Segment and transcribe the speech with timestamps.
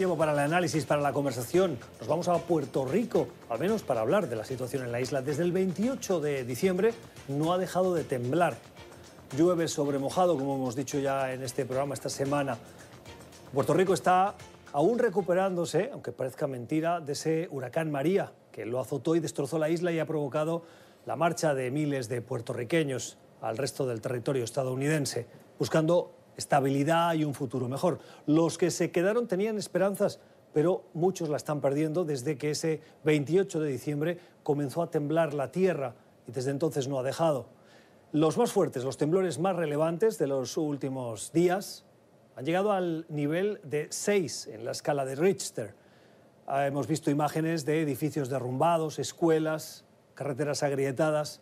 [0.00, 1.78] Tiempo para el análisis, para la conversación.
[1.98, 5.20] Nos vamos a Puerto Rico, al menos para hablar de la situación en la isla.
[5.20, 6.94] Desde el 28 de diciembre
[7.28, 8.56] no ha dejado de temblar.
[9.36, 12.56] Llueve sobre mojado, como hemos dicho ya en este programa esta semana.
[13.52, 14.36] Puerto Rico está
[14.72, 19.68] aún recuperándose, aunque parezca mentira, de ese huracán María, que lo azotó y destrozó la
[19.68, 20.62] isla y ha provocado
[21.04, 25.26] la marcha de miles de puertorriqueños al resto del territorio estadounidense,
[25.58, 28.00] buscando estabilidad y un futuro mejor.
[28.26, 30.18] Los que se quedaron tenían esperanzas,
[30.52, 35.52] pero muchos la están perdiendo desde que ese 28 de diciembre comenzó a temblar la
[35.52, 35.94] tierra
[36.26, 37.46] y desde entonces no ha dejado.
[38.12, 41.84] Los más fuertes, los temblores más relevantes de los últimos días
[42.34, 45.74] han llegado al nivel de 6 en la escala de Richter.
[46.46, 51.40] Ah, hemos visto imágenes de edificios derrumbados, escuelas, carreteras agrietadas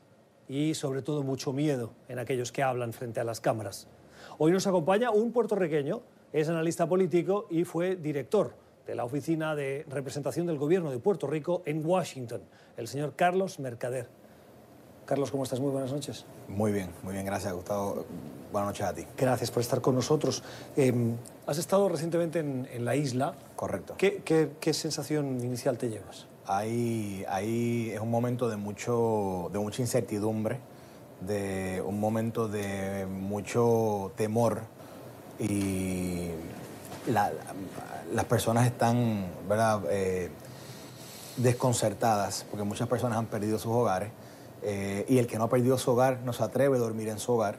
[0.48, 3.88] y sobre todo mucho miedo en aquellos que hablan frente a las cámaras.
[4.40, 6.00] Hoy nos acompaña un puertorriqueño,
[6.32, 8.52] es analista político y fue director
[8.86, 12.42] de la Oficina de Representación del Gobierno de Puerto Rico en Washington,
[12.76, 14.06] el señor Carlos Mercader.
[15.06, 15.58] Carlos, ¿cómo estás?
[15.58, 16.24] Muy buenas noches.
[16.46, 18.04] Muy bien, muy bien, gracias Gustavo.
[18.52, 19.06] Buenas noches a ti.
[19.16, 20.44] Gracias por estar con nosotros.
[20.76, 23.34] Em, has estado recientemente en, la isla.
[23.56, 23.94] Correcto.
[23.98, 26.28] ¿Qué, qué, sensación inicial te llevas?
[26.46, 30.60] Ahí, ahí es un momento de, mucho, de mucha incertidumbre
[31.20, 34.62] de un momento de mucho temor
[35.38, 36.30] y
[37.08, 39.82] las personas están ¿verdad?
[39.90, 40.30] Eh,
[41.36, 44.10] desconcertadas porque muchas personas han perdido sus hogares
[44.62, 47.18] eh, y el que no ha perdido su hogar no se atreve a dormir en
[47.18, 47.56] su hogar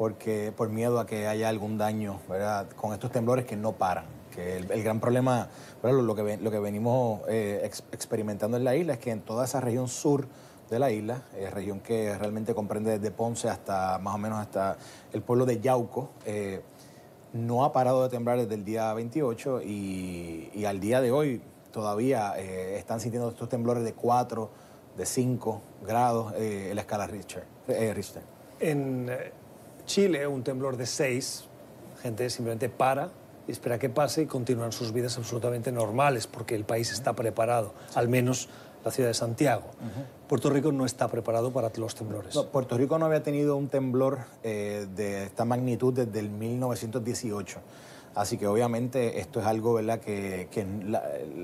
[0.00, 2.66] porque por miedo a que haya algún daño ¿verdad?
[2.74, 4.06] con estos temblores que no paran.
[4.34, 5.48] Que el, gran problema,
[5.82, 9.60] Lo, que, lo que venimos eh, experimentando en la isla es que en toda esa
[9.60, 10.26] región sur
[10.70, 14.78] de la isla, eh, región que realmente comprende desde Ponce hasta más o menos hasta
[15.12, 16.10] el pueblo de Yauco.
[16.24, 16.62] Eh,
[17.32, 22.34] no ha parado de temblar desde el día 28 y, al día de hoy todavía
[22.36, 24.50] eh, están sintiendo estos temblores de 4,
[24.96, 27.44] de 5 grados en la escala Richter.
[27.94, 28.22] Richter.
[28.58, 29.08] En
[29.86, 31.44] Chile, un temblor de 6,
[32.02, 33.10] gente simplemente para
[33.46, 37.72] y espera que pase y continúan sus vidas absolutamente normales porque el país está preparado,
[37.94, 38.48] al menos
[38.84, 39.64] la ciudad de Santiago.
[40.28, 42.36] Puerto Rico no está preparado para los temblores.
[42.52, 47.58] Puerto Rico no había tenido un temblor eh, de esta magnitud desde el 1918.
[48.14, 50.00] Así que obviamente esto es algo ¿verdad?
[50.00, 50.48] que,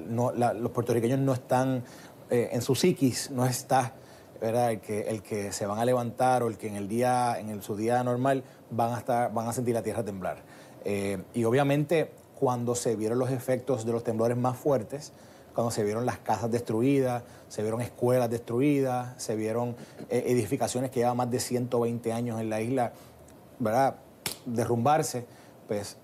[0.09, 1.85] los puertorriqueños no están
[2.31, 3.95] eh, en su psiquis, no está
[4.41, 4.73] ¿verdad?
[4.73, 7.63] El, que, el que se van a levantar o el que en el día, en
[7.63, 10.43] su día normal van a, estar, van a sentir la tierra temblar.
[10.85, 15.13] Eh, y obviamente cuando se vieron los efectos de los temblores más fuertes,
[15.57, 19.75] cuando se vieron las casas destruidas, se vieron escuelas destruidas, se vieron
[20.11, 22.93] eh, edificaciones que llevan más de 120 años en la isla,
[23.59, 23.97] ¿verdad?
[24.45, 25.25] Derrumbarse,
[25.67, 25.97] pues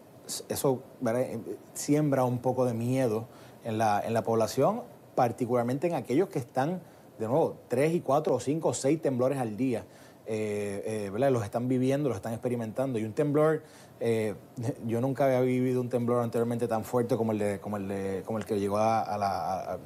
[0.48, 1.38] eso eh,
[1.74, 3.26] siembra un poco de miedo
[3.62, 6.80] en la, en la población, particularmente en aquellos que están,
[7.18, 9.84] de nuevo, tres y cuatro o cinco o seis temblores al día.
[10.26, 11.30] Eh, ¿verdad?
[11.30, 12.98] Los están viviendo, los están experimentando.
[12.98, 13.62] Y un temblor
[14.04, 14.34] eh,
[14.86, 18.58] yo nunca había vivido un temblor anteriormente tan fuerte como el, de, como el, que
[18.58, 19.78] llegó a, la,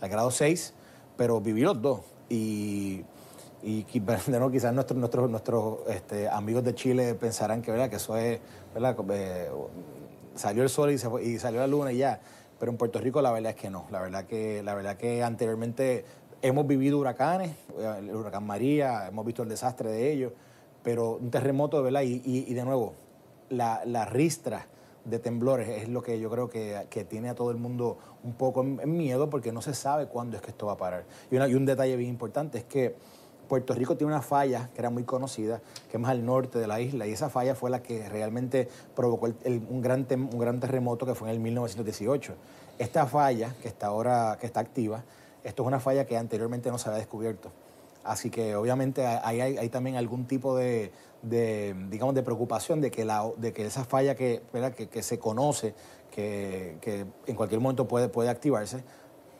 [0.00, 0.74] al grado 6,
[1.16, 2.00] pero viví los dos.
[2.28, 3.04] Y,
[3.88, 7.88] quizás nuestros, nuestros, nuestros este, amigos de Chile pensarán que, ¿verdad?
[7.88, 8.40] que eso es.
[8.76, 9.50] Eh,
[10.34, 10.94] salió el sol y,
[11.26, 12.20] y, salió la luna y ya.
[12.58, 13.86] Pero en Puerto Rico la verdad es que no.
[13.90, 16.04] La verdad que, la verdad que anteriormente
[16.42, 17.54] hemos vivido huracanes,
[17.98, 20.32] el huracán María, hemos visto el desastre de ellos,
[20.82, 22.02] pero un terremoto, ¿verdad?
[22.02, 22.94] y, de nuevo,
[23.50, 24.66] la, ristra
[25.04, 28.62] de temblores es lo que yo creo que, tiene a todo el mundo un poco
[28.62, 31.04] en, miedo porque no se sabe cuándo es que esto va a parar.
[31.30, 32.94] Y, un detalle bien importante es que
[33.48, 36.68] Puerto Rico tiene una falla que era muy conocida, que es más al norte de
[36.68, 41.04] la isla, y esa falla fue la que realmente provocó un, gran un gran terremoto
[41.04, 42.34] que fue en el 1918.
[42.78, 45.02] Esta falla, que está ahora que está activa,
[45.44, 47.50] esto es una falla que anteriormente no se había descubierto.
[48.04, 50.90] Así que obviamente hay, también algún tipo de,
[51.22, 54.42] digamos, de preocupación de que, la, de que esa falla que,
[55.02, 55.74] se conoce,
[56.10, 58.82] que, en cualquier momento puede, activarse,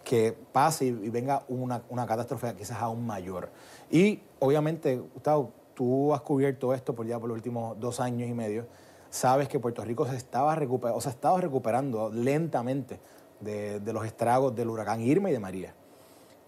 [0.04, 3.48] que pase y, venga una, catástrofe quizás aún mayor.
[3.90, 8.34] Y obviamente, Gustavo, tú has cubierto esto por ya por los últimos dos años y
[8.34, 8.66] medio,
[9.08, 13.00] sabes que Puerto Rico se estaba, recuperando, o se estaba recuperando lentamente
[13.40, 15.74] de los estragos del huracán Irma y de María.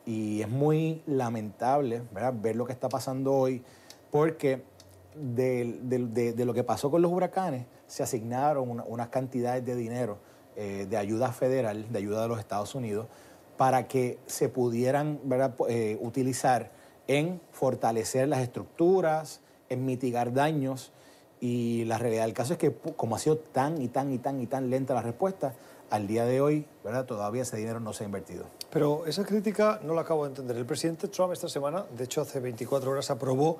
[0.05, 2.03] Y es muy lamentable
[2.35, 3.63] ver lo que está pasando hoy,
[4.11, 4.63] porque
[5.15, 10.19] de, lo que pasó con los huracanes se asignaron unas cantidades de dinero
[10.57, 13.07] eh, de ayuda federal, de ayuda de los Estados Unidos,
[13.57, 15.21] para que se pudieran
[15.69, 16.71] eh, utilizar
[17.07, 20.93] en fortalecer las estructuras, en mitigar daños.
[21.41, 24.41] Y la realidad del caso es que como ha sido tan y tan y tan
[24.41, 25.55] y tan lenta la respuesta,
[25.93, 27.05] al día de hoy, ¿verdad?
[27.05, 28.47] Todavía ese dinero no se ha invertido.
[28.71, 30.57] Pero esa crítica no la acabo de entender.
[30.57, 33.59] El presidente Trump esta semana, de hecho hace 24 horas, aprobó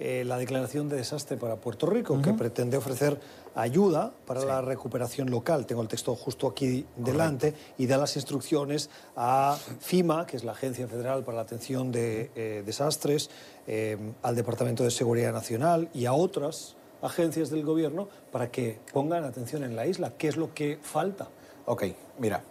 [0.00, 3.20] eh, la declaración de desastre para Puerto Rico, que pretende ofrecer
[3.54, 5.66] ayuda para la recuperación local.
[5.66, 10.52] Tengo el texto justo aquí delante y da las instrucciones a FIMA, que es la
[10.52, 13.30] Agencia Federal para la Atención de eh, Desastres,
[13.68, 19.22] eh, al Departamento de Seguridad Nacional y a otras agencias del gobierno para que pongan
[19.22, 20.14] atención en la isla.
[20.18, 21.28] ¿Qué es lo que falta?
[21.70, 21.84] Ok,
[22.18, 22.42] mira,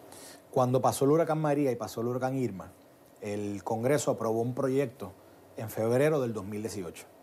[0.52, 2.72] cuando pasó el huracán María y pasó el huracán Irma,
[3.20, 5.12] el Congreso aprobó un proyecto
[5.58, 7.18] en febrero del 2018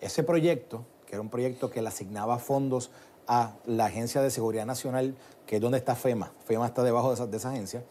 [0.00, 2.90] ese proyecto, que era un proyecto que le asignaba fondos
[3.28, 5.16] a la Agencia de Seguridad Nacional,
[5.46, 7.84] que es donde está FEMA, FEMA está debajo de esa, agencia,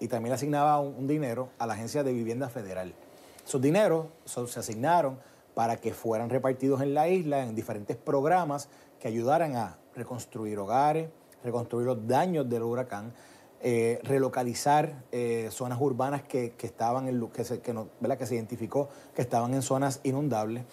[0.00, 2.94] y también le asignaba un, dinero a la Agencia de Vivienda Federal.
[3.42, 5.18] Esos dineros se asignaron
[5.54, 8.68] para que fueran repartidos en la isla en diferentes programas
[9.00, 11.08] que ayudaran a reconstruir hogares,
[11.42, 13.12] reconstruir los daños del huracán,
[13.60, 17.74] eh, relocalizar eh, zonas urbanas que, estaban en que se, que,
[18.18, 20.64] que se identificó que estaban en zonas inundables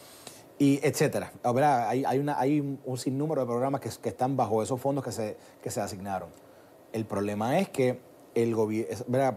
[0.60, 1.32] y etcétera.
[1.44, 5.38] Hay, hay, hay un sinnúmero de programas que, que, están bajo esos fondos que se,
[5.62, 6.30] que se asignaron.
[6.94, 8.00] El problema es que
[8.36, 8.56] el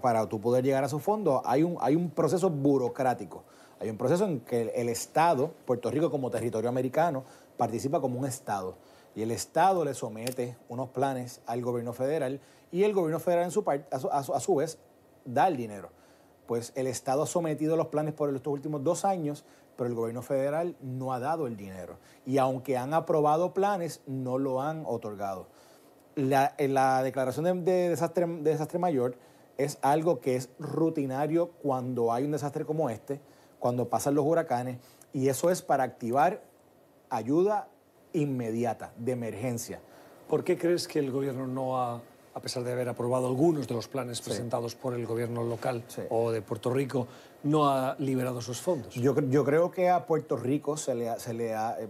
[0.03, 3.45] para tú poder llegar a esos fondos hay un, hay un proceso burocrático.
[3.81, 7.23] Hay un proceso en que el, Estado, Puerto Rico como territorio americano,
[7.57, 8.75] participa como un Estado.
[9.19, 13.51] Y el Estado le somete unos planes al gobierno federal y el gobierno federal en
[13.51, 14.79] su parte, a, a su vez
[15.25, 15.91] da el dinero.
[16.47, 19.45] Pues el Estado ha sometido los planes por estos últimos dos años
[19.75, 21.99] pero el gobierno federal no ha dado el dinero.
[22.27, 25.49] Y aunque han aprobado planes, no lo han otorgado.
[26.15, 29.17] La, la declaración de, desastre, de desastre mayor
[29.57, 33.21] es algo que es rutinario cuando hay un desastre como este,
[33.59, 34.79] cuando pasan los huracanes,
[35.13, 36.41] y eso es para activar
[37.11, 37.69] ayuda
[38.13, 39.81] inmediata, de emergencia.
[40.29, 42.03] ¿Por qué crees que el gobierno no ha
[42.39, 46.31] a pesar de haber aprobado algunos de los planes presentados por el gobierno local o
[46.31, 47.09] de Puerto Rico,
[47.43, 48.95] no ha liberado esos fondos.
[48.95, 51.89] Yo, yo creo que a Puerto Rico se le, ha, se le ha, eh,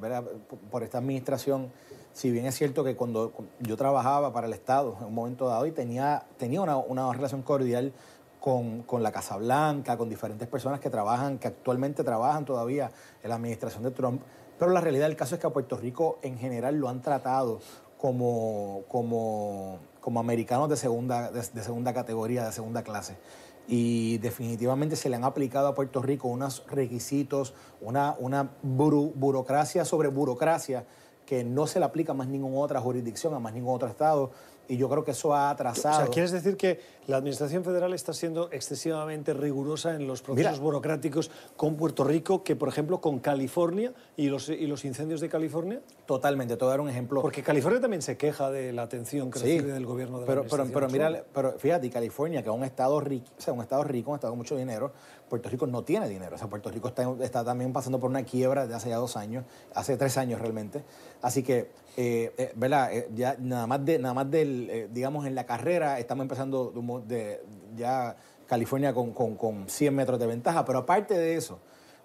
[0.71, 1.71] por esta administración,
[2.15, 3.31] si bien es cierto que cuando
[3.61, 7.43] yo trabajaba para el Estado en un momento dado y tenía, tenía una, una relación
[7.43, 7.93] cordial
[8.41, 12.91] con, con, la Casa Blanca, con diferentes personas que trabajan, que actualmente trabajan todavía
[13.23, 14.23] en la administración de Trump,
[14.59, 17.61] pero la realidad del caso es que a Puerto Rico en general lo han tratado
[17.97, 19.79] como, como
[20.09, 23.19] como americanos de segunda, de, segunda categoría, de segunda clase.
[23.67, 27.53] Y definitivamente se le han aplicado a Puerto Rico unos requisitos,
[27.83, 30.87] una, una burocracia sobre burocracia
[31.27, 34.31] que no se le aplica a más ninguna otra jurisdicción, a más ningún otro estado
[34.69, 35.97] y yo creo que eso ha atrasado.
[35.97, 40.61] O sea, ¿quieres decir que la Administración Federal está siendo excesivamente rigurosa en los procesos
[40.61, 45.29] burocráticos con Puerto Rico que, por ejemplo, con California y los, y los incendios de
[45.29, 45.81] California?
[46.07, 47.23] Totalmente, te voy a dar un ejemplo.
[47.23, 50.49] Porque California también se queja de la atención que recibe del gobierno de pero, la
[50.49, 53.85] pero, pero, mira, pero fíjate, California, que es un estado rico, o sea, un estado
[53.85, 54.93] rico, un estado con mucho dinero,
[55.29, 56.35] Puerto Rico no tiene dinero.
[56.35, 59.45] O sea, Puerto Rico está, también pasando por una quiebra desde hace ya dos años,
[59.75, 60.83] hace tres años realmente.
[61.23, 62.93] Así que, eh, eh, ¿verdad?
[62.93, 66.73] Eh, ya nada más, de, nada más del, digamos, en la carrera estamos empezando
[67.07, 67.43] de,
[67.77, 68.17] ya
[68.47, 70.65] California con, con, 100 metros de ventaja.
[70.65, 71.59] Pero aparte de eso,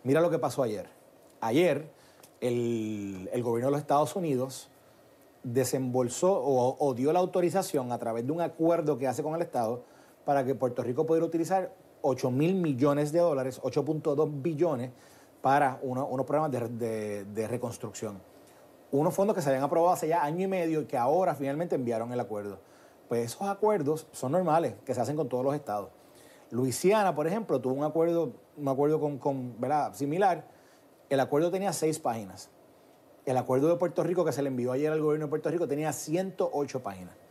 [0.03, 0.87] mira lo que pasó ayer.
[1.41, 1.89] Ayer,
[2.41, 4.69] el, el gobierno de los Estados Unidos
[5.43, 9.41] desembolsó o, o, dio la autorización a través de un acuerdo que hace con el
[9.41, 9.83] Estado
[10.25, 11.73] para que Puerto Rico pudiera utilizar
[12.05, 14.91] 8 mil millones de dólares, 8.2 billones,
[15.41, 18.21] para unos programas de, reconstrucción.
[18.91, 21.75] Unos fondos que se habían aprobado hace ya año y medio y que ahora finalmente
[21.75, 22.59] enviaron el acuerdo.
[23.07, 25.89] Pues esos acuerdos son normales, que se hacen con todos los estados.
[26.51, 29.93] Luisiana, por ejemplo, tuvo un acuerdo, un acuerdo con, con ¿verdad?
[29.93, 30.45] similar.
[31.09, 32.49] El acuerdo tenía seis páginas.
[33.25, 35.67] El acuerdo de Puerto Rico que se le envió ayer al gobierno de Puerto Rico
[35.67, 37.22] tenía 108 páginas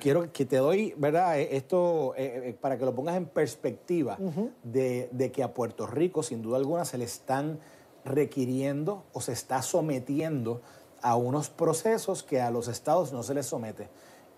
[0.00, 1.38] quiero que te doy, ¿verdad?
[1.38, 4.18] Eh, esto eh, eh, para que lo pongas en perspectiva
[4.62, 7.58] de, que a Puerto Rico, sin duda alguna, se le están
[8.04, 10.60] requiriendo o se está sometiendo
[11.02, 13.88] a unos procesos que a los estados no se les somete.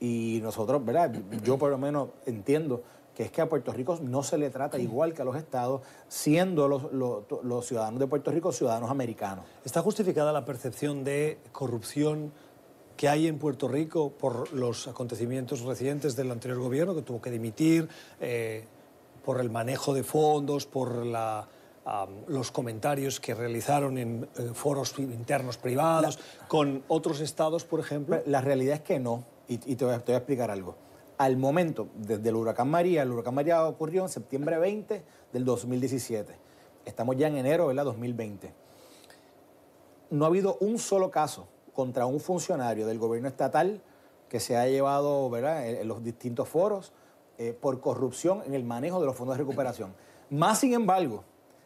[0.00, 1.12] Y nosotros, ¿verdad?
[1.44, 2.82] Yo por lo menos entiendo
[3.14, 5.82] que es que a Puerto Rico no se le trata igual que a los estados,
[6.08, 9.44] siendo los, los ciudadanos de Puerto Rico ciudadanos americanos.
[9.64, 12.32] ¿Está justificada la percepción de corrupción?
[13.02, 17.32] Que hay en Puerto Rico por los acontecimientos recientes del anterior gobierno, que tuvo que
[17.32, 17.88] dimitir,
[18.20, 18.64] eh,
[19.24, 21.48] por el manejo de fondos, por la,
[22.28, 28.22] los comentarios que realizaron en foros internos privados, con otros estados, por ejemplo.
[28.26, 30.76] La realidad es que no, y, te, voy a, explicar algo.
[31.18, 36.36] Al momento, desde el huracán María, el huracán María ocurrió en septiembre 20 del 2017.
[36.84, 38.54] Estamos ya en enero del 2020.
[40.10, 43.80] No ha habido un solo caso contra un funcionario del gobierno estatal
[44.28, 45.68] que se ha llevado ¿verdad?
[45.68, 46.92] en los distintos foros
[47.38, 49.94] eh, por corrupción en el manejo de los fondos de recuperación.
[50.30, 51.24] Más sin embargo,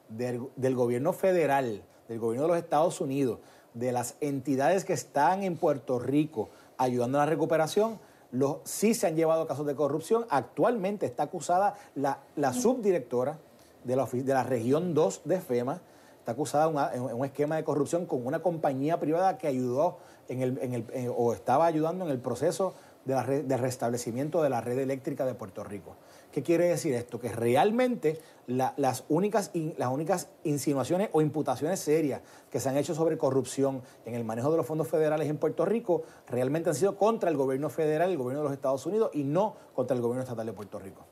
[0.08, 3.40] del, gobierno federal, del gobierno de los Estados Unidos,
[3.74, 6.48] de las entidades que están en Puerto Rico
[6.78, 7.98] ayudando a la recuperación,
[8.32, 10.26] los, sí se han llevado casos de corrupción.
[10.30, 13.38] Actualmente está acusada la, subdirectora
[13.84, 15.80] de la, de la región 2 de FEMA,
[16.26, 20.58] está acusada en un esquema de corrupción con una compañía privada que ayudó en el,
[20.58, 20.84] en el,
[21.16, 25.34] o estaba ayudando en el proceso de, la de restablecimiento de la red eléctrica de
[25.34, 25.94] Puerto Rico.
[26.32, 27.20] ¿Qué quiere decir esto?
[27.20, 28.18] Que realmente
[28.48, 34.16] las, únicas, las únicas insinuaciones o imputaciones serias que se han hecho sobre corrupción en
[34.16, 37.70] el manejo de los fondos federales en Puerto Rico realmente han sido contra el gobierno
[37.70, 40.80] federal, el gobierno de los Estados Unidos y no contra el gobierno estatal de Puerto
[40.80, 41.06] Rico.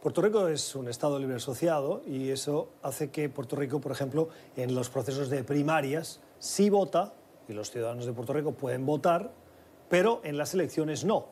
[0.00, 4.30] Puerto Rico es un Estado libre asociado y eso hace que Puerto Rico, por ejemplo,
[4.56, 7.12] en los procesos de primarias sí vota,
[7.48, 9.30] y los ciudadanos de Puerto Rico pueden votar,
[9.90, 11.26] pero en las elecciones no.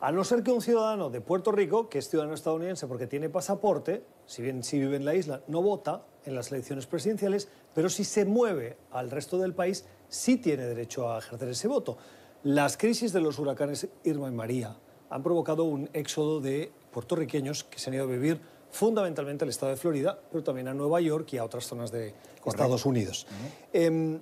[0.00, 3.28] A no ser que un ciudadano de Puerto Rico, que es ciudadano estadounidense porque tiene
[3.28, 7.90] pasaporte, si bien si vive en la isla, no vota en las elecciones presidenciales, pero
[7.90, 11.98] si se mueve al resto del país, sí tiene derecho a ejercer ese voto.
[12.44, 14.74] Las crisis de los huracanes Irma y María
[15.10, 19.68] han provocado un éxodo de puertorriqueños que se han ido a vivir fundamentalmente al estado
[19.70, 23.26] de Florida, pero también a Nueva York y a otras zonas de Estados Unidos.
[23.70, 24.18] Em,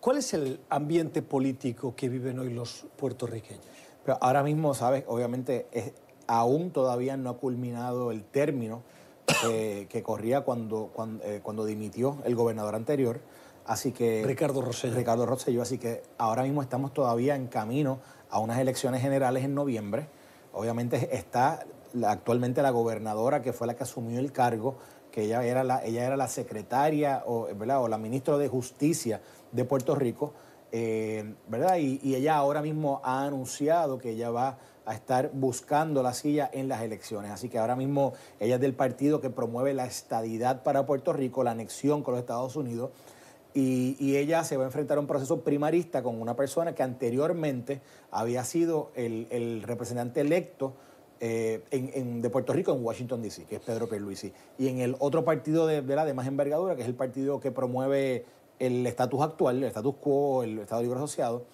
[0.00, 3.64] ¿Cuál es el ambiente político que viven hoy los puertorriqueños?
[4.04, 5.04] Pero ahora mismo, ¿sabes?
[5.06, 5.68] Obviamente
[6.26, 8.82] aún todavía no ha culminado el término
[9.44, 10.90] que corría cuando,
[11.22, 13.20] eh, cuando, dimitió el gobernador anterior.
[13.66, 14.24] Así que...
[14.26, 14.96] Ricardo Rosselló.
[14.96, 15.62] Ricardo Rosselló.
[15.62, 18.00] Así que ahora mismo estamos todavía en camino
[18.30, 20.08] a unas elecciones generales en noviembre.
[20.52, 21.64] Obviamente está
[22.06, 24.76] actualmente la gobernadora que fue la que asumió el cargo,
[25.10, 29.20] que ella era la, ella era la secretaria o, o la ministra de Justicia
[29.52, 30.32] de Puerto Rico.
[30.72, 31.78] Eh, ¿verdad?
[31.78, 36.68] Y, ella ahora mismo ha anunciado que ella va a estar buscando la silla en
[36.68, 37.30] las elecciones.
[37.30, 41.42] Así que ahora mismo ella es del partido que promueve la estadidad para Puerto Rico,
[41.44, 42.90] la anexión con los Estados Unidos.
[43.52, 47.80] Y, ella se va a enfrentar a un proceso primarista con una persona que anteriormente
[48.12, 50.74] había sido el, representante electo
[51.20, 54.32] eh, de Puerto Rico en Washington, D.C., que es Pedro Pierluisi.
[54.58, 57.50] Y en el otro partido de, la de más envergadura, que es el partido que
[57.50, 58.24] promueve
[58.58, 61.44] el estatus actual, el status quo, el Estado Libre Asociado,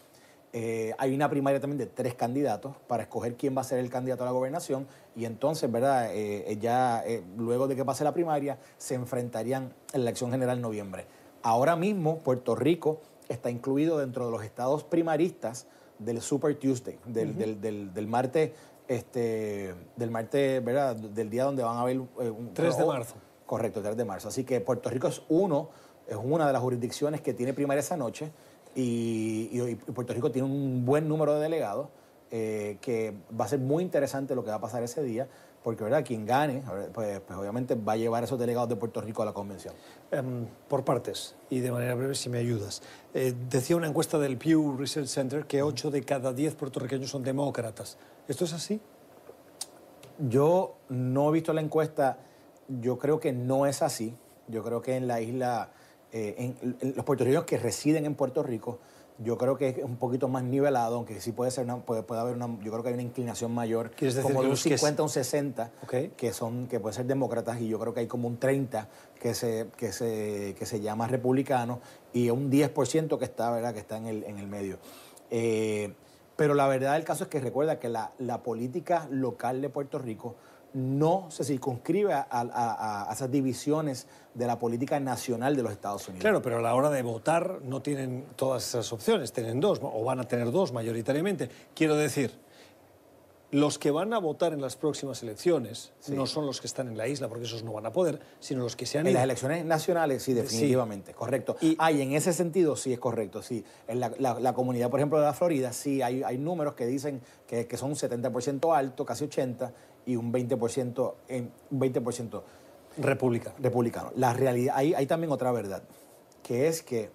[0.53, 3.91] eh, hay una primaria también de tres candidatos para escoger quién va a ser el
[3.91, 6.15] candidato a la gobernación y entonces, ¿verdad?
[6.15, 7.05] Eh, eh, ya
[7.37, 11.07] luego de que pase la primaria se enfrentarían en la elección general en noviembre.
[11.43, 15.67] Ahora mismo Puerto Rico está incluido dentro de los estados primaristas
[15.99, 18.53] del Super Tuesday, del, del, martes,
[18.88, 20.97] este, del martes, ¿verdad?
[20.97, 22.50] Del día donde van a haber un...
[22.55, 23.14] 3 de marzo.
[23.45, 24.28] Correcto, 3 de marzo.
[24.28, 25.71] Así que Puerto Rico es uno
[26.07, 28.31] es una de las jurisdicciones que tiene primaria esa noche
[28.75, 31.88] y, Puerto Rico tiene un buen número de delegados,
[32.31, 35.28] eh, que va a ser muy interesante lo que va a pasar ese día,
[35.67, 36.05] porque ¿verdad?
[36.05, 36.63] quien gane,
[36.95, 39.75] pues, pues, obviamente va a llevar esos delegados de Puerto Rico a la convención.
[40.13, 42.83] Em, por partes, y de manera breve, si me ayudas.
[43.15, 47.25] Eh, decía una encuesta del Pew Research Center que 8 de cada 10 puertorriqueños son
[47.25, 47.99] demócratas.
[48.29, 48.81] ¿Esto es así?
[50.21, 52.19] Yo no he visto la encuesta,
[52.69, 54.15] yo creo que no es así.
[54.47, 55.73] Yo creo que en la isla
[56.13, 58.79] eh, en, los puertorriqueños que residen en Puerto Rico,
[59.19, 62.21] yo creo que es un poquito más nivelado, aunque sí puede ser una, puede, puede
[62.21, 63.91] haber una, yo creo que hay una inclinación mayor,
[64.23, 65.71] como de un 50 un 60,
[66.17, 68.89] que son, que pueden ser demócratas, y yo creo que hay como un 30
[69.21, 71.81] que se, que se, que se llama republicano,
[72.13, 73.73] y un 10% que está, ¿verdad?
[73.73, 74.79] que está en el, en el medio.
[75.31, 75.93] Eh,
[76.37, 79.99] pero la verdad del caso es que recuerda que la, la política local de Puerto
[79.99, 80.37] Rico
[80.76, 86.21] no se circunscribe a, esas divisiones de la política nacional de los Estados Unidos.
[86.21, 90.04] Claro, pero a la hora de votar no tienen todas esas opciones, tienen dos, o
[90.04, 91.49] van a tener dos mayoritariamente.
[91.75, 92.30] Quiero decir,
[93.52, 96.99] los que van a votar en las próximas elecciones no son los que están en
[96.99, 99.25] la isla, porque esos no van a poder, sino los que se han En las
[99.25, 101.56] elecciones nacionales, sí, definitivamente, correcto.
[101.62, 103.64] Y, ah, en ese sentido sí es correcto, sí.
[103.88, 107.66] En la, comunidad, por ejemplo, de la Florida, sí hay, hay números que dicen que,
[107.66, 109.71] que son un 70% alto, casi 80%,
[110.07, 112.43] y un 20%, en, 20%
[112.97, 114.13] republicano.
[114.15, 115.83] La realidad, hay, hay también otra verdad,
[116.43, 117.11] que es que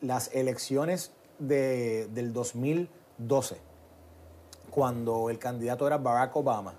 [0.00, 3.56] las elecciones de, del 2012,
[4.70, 6.74] cuando el candidato era Barack Obama,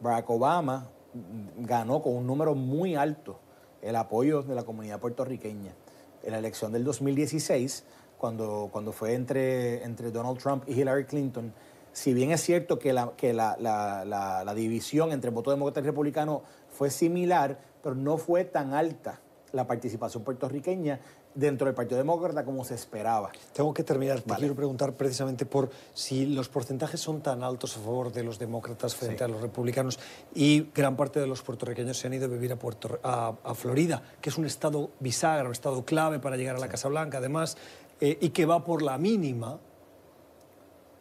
[0.00, 0.88] Barack Obama
[1.58, 3.38] ganó con un número muy alto
[3.82, 5.74] el apoyo de la comunidad puertorriqueña.
[6.22, 7.84] En la elección del 2016,
[8.16, 11.52] cuando, cuando fue entre, entre Donald Trump y Hillary Clinton,
[11.94, 16.90] si bien es cierto que la, que la, división entre voto demócrata y republicano fue
[16.90, 19.20] similar, pero no fue tan alta
[19.52, 20.98] la participación puertorriqueña
[21.34, 23.30] dentro del Partido Demócrata como se esperaba.
[23.52, 24.20] Tengo que terminar.
[24.20, 28.40] Te quiero preguntar precisamente por si los porcentajes son tan altos a favor de los
[28.40, 30.00] demócratas frente a los republicanos
[30.34, 34.02] y gran parte de los puertorriqueños se han ido a vivir a, Puerto, a, Florida,
[34.20, 37.56] que es un estado bisagra, un estado clave para llegar a la Casa Blanca, además,
[38.00, 39.60] eh, y que va por la mínima.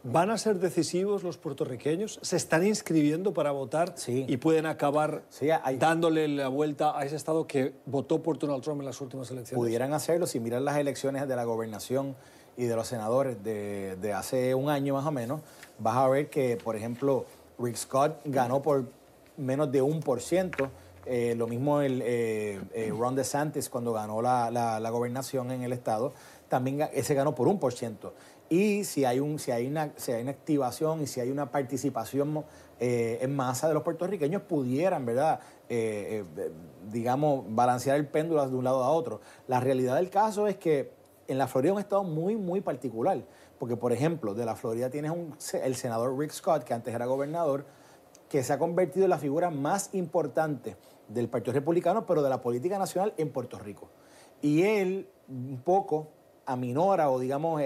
[0.06, 2.20] ¿Van a ser decisivos los puertorriqueños?
[2.22, 5.24] ¿Se están inscribiendo para votar y pueden acabar
[5.80, 9.58] dándole la vuelta a ese Estado que votó por Donald Trump en las últimas elecciones?
[9.58, 12.18] Pudieran hacerlo si miran las elecciones de la gobernación
[12.58, 15.40] y de los senadores de, hace un año más o menos.
[15.80, 17.26] Vas a ver que, por ejemplo,
[17.58, 18.84] Rick Scott ganó por
[19.38, 20.70] menos de un por ciento.
[21.06, 25.74] Eh, lo mismo el eh, eh, Ron DeSantis cuando ganó la, la, gobernación en el
[25.74, 26.14] estado,
[26.48, 28.14] también ese ganó por un por ciento.
[28.50, 31.50] Y si hay, un, si hay, una, si hay una activación y si hay una
[31.50, 32.44] participación
[32.80, 35.40] eh, en masa de los puertorriqueños, pudieran, ¿verdad?
[35.70, 36.52] Eh, eh,
[36.92, 39.22] digamos, balancear el péndulo de un lado a otro.
[39.48, 40.92] La realidad del caso es que
[41.28, 43.24] en la Florida es un estado muy, muy particular.
[43.58, 47.06] Porque, por ejemplo, de la Florida tienes un, el senador Rick Scott, que antes era
[47.06, 47.66] gobernador,
[48.28, 50.76] que se ha convertido en la figura más importante
[51.08, 53.90] del Partido Republicano, pero de la política nacional en Puerto Rico.
[54.42, 56.10] Y él un poco
[56.46, 57.62] aminora o, digamos,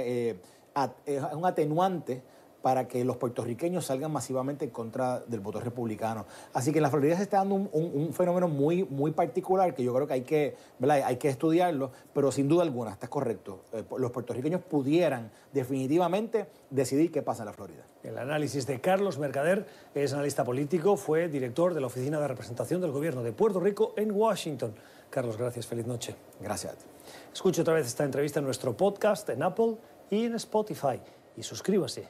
[1.06, 2.22] es un atenuante
[2.62, 6.26] para que los puertorriqueños salgan masivamente en contra del voto republicano.
[6.54, 9.94] Así que en la Florida se está dando un, fenómeno muy, muy particular que yo
[9.94, 13.62] creo que hay que, hay que estudiarlo, pero sin duda alguna, está correcto.
[13.72, 17.86] Eh, los puertorriqueños pudieran definitivamente decidir qué pasa en la Florida.
[18.04, 19.66] El análisis de Carlos Mercader,
[19.96, 23.94] es analista político, fue director de la Oficina de Representación del Gobierno de Puerto Rico
[23.96, 24.74] en Washington.
[25.10, 26.16] Carlos, gracias, feliz noche.
[26.42, 26.86] Gracias a ti.
[27.32, 29.78] Escuche otra vez esta entrevista en nuestro podcast en Apple
[30.10, 31.00] y en Spotify.
[31.36, 32.08] Y suscríbase.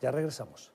[0.00, 0.72] Ya regresamos.